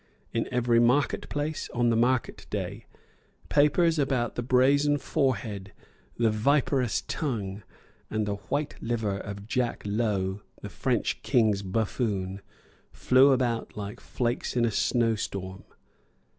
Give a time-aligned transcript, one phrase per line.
[0.33, 2.87] In every market place, on the market day,
[3.49, 5.73] papers about the brazen forehead,
[6.17, 7.61] the viperous tongue,
[8.09, 12.41] and the white liver of Jack Howe, the French King's buffoon,
[12.91, 15.65] flew about like flakes in a snow storm.